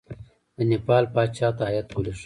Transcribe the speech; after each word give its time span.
د 0.55 0.57
نیپال 0.69 1.03
پاچا 1.13 1.47
ته 1.57 1.63
هیات 1.69 1.89
ولېږو. 1.91 2.19